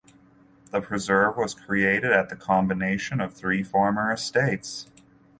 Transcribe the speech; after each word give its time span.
The 0.71 0.81
preserve 0.81 1.37
was 1.37 1.53
created 1.53 2.11
at 2.11 2.29
the 2.29 2.35
combination 2.35 3.21
of 3.21 3.35
three 3.35 3.61
former 3.61 4.11
estates. 4.11 4.89